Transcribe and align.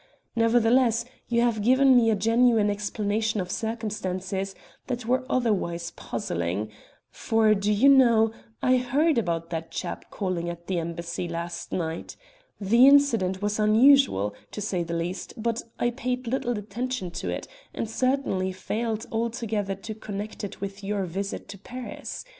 Nevertheless, 0.35 1.05
you 1.27 1.41
have 1.41 1.61
given 1.61 1.95
me 1.95 2.09
a 2.09 2.15
genuine 2.15 2.71
explanation 2.71 3.39
of 3.39 3.51
circumstances 3.51 4.55
that 4.87 5.05
were 5.05 5.23
otherwise 5.29 5.91
puzzling. 5.91 6.71
For, 7.11 7.53
do 7.53 7.71
you 7.71 7.87
know, 7.87 8.31
I 8.63 8.77
heard 8.77 9.19
about 9.19 9.51
that 9.51 9.69
chap 9.69 10.09
calling 10.09 10.49
at 10.49 10.65
the 10.65 10.79
Embassy 10.79 11.27
last 11.27 11.71
night. 11.71 12.15
The 12.59 12.87
incident 12.87 13.43
was 13.43 13.59
unusual, 13.59 14.33
to 14.49 14.59
say 14.59 14.81
the 14.81 14.95
least, 14.95 15.35
but 15.37 15.61
I 15.77 15.91
paid 15.91 16.25
little 16.25 16.57
attention 16.57 17.11
to 17.11 17.29
it, 17.29 17.47
and 17.71 17.87
certainly 17.87 18.51
failed 18.51 19.05
altogether 19.11 19.75
to 19.75 19.93
connect 19.93 20.43
it 20.43 20.59
with 20.59 20.83
your 20.83 21.05
visit 21.05 21.47
to 21.49 21.59
Paris. 21.59 22.25